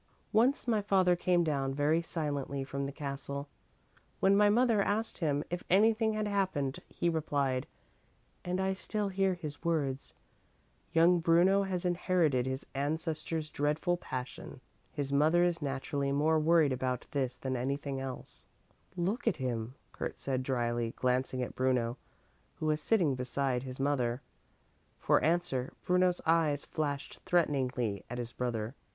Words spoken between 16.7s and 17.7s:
about this than about